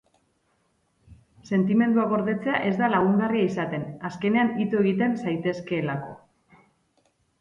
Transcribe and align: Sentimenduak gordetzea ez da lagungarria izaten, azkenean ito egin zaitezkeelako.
Sentimenduak 1.49 2.09
gordetzea 2.15 2.55
ez 2.69 2.73
da 2.81 2.89
lagungarria 2.95 3.51
izaten, 3.51 3.85
azkenean 4.11 4.53
ito 4.65 4.83
egin 4.93 5.15
zaitezkeelako. 5.27 6.15